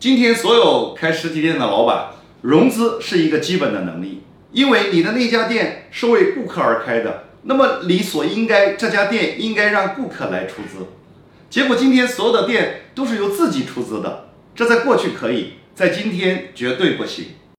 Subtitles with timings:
[0.00, 2.10] 今天所有开实体店的老板，
[2.42, 10.86] 融资是一个基本的能力，因为你的那家店是为顾客而开的，那么你所应该这家店应该让顾客来出资。
[11.50, 17.30] 结果今天所有的店都是由自己出资的，这在过去可以在今天绝对不行。